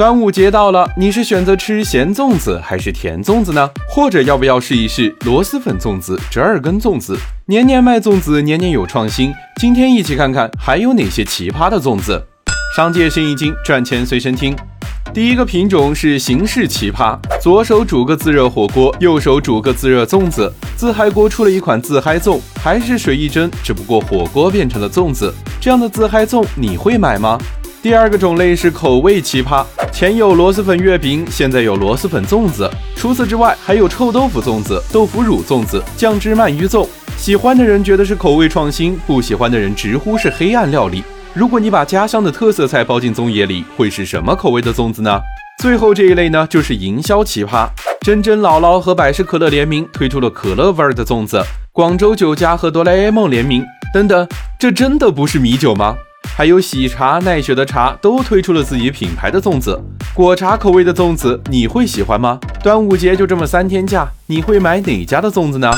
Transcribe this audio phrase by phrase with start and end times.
[0.00, 3.68] 端午节到了，你是选择吃咸粽子还是甜粽子呢？
[3.86, 7.14] 或者要不要试一试螺蛳粉粽子、折耳根粽子？
[7.44, 9.30] 年年卖粽子，年年有创新。
[9.60, 12.18] 今天一起看看还有哪些奇葩的粽子。
[12.74, 14.56] 商界生意经，赚钱随身听。
[15.12, 20.50] 第一个品种是形式奇葩，左手煮个自热火锅，右手煮个自热粽子。
[20.78, 25.30] 自嗨锅出了一款自嗨粽，还是水一蒸，只不过火锅变成了粽子。
[25.60, 27.38] 这样的自嗨粽你会买吗？
[27.82, 32.70] 第二个种类是口味奇葩，前有螺蛳粉月饼，现在有螺蛳粉粽子。
[32.94, 36.86] 除此之外，还有臭豆腐粽子、豆腐乳粽子、酱汁鳗鱼粽。
[37.16, 41.02] 喜欢的人觉得是口味创新，不喜欢的人直呼是黑暗料理。
[41.32, 45.18] 如果你把家乡的特色菜包进粽叶里，会是什么口味的粽子呢？
[45.62, 47.66] 最后这一类呢，就是营销奇葩。
[48.02, 55.96] 珍珍姥姥和百事可乐联名推出了可乐味儿的粽子，广州酒家和哆啦 A 梦联名，等等，这真的不是米酒吗？
[56.40, 59.78] 还有喜茶、奈雪的茶都推出了自己品牌的粽子，
[60.14, 62.40] 果茶口味的粽子，你会喜欢吗？
[62.62, 65.70] 端午节就这么三天假，你会买哪家的粽子呢？